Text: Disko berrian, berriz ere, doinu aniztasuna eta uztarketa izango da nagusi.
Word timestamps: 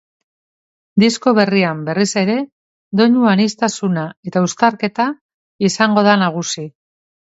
Disko 1.03 1.33
berrian, 1.39 1.83
berriz 1.91 2.09
ere, 2.23 2.39
doinu 3.03 3.29
aniztasuna 3.35 4.09
eta 4.33 4.47
uztarketa 4.51 5.11
izango 5.73 6.11
da 6.13 6.23
nagusi. 6.29 6.71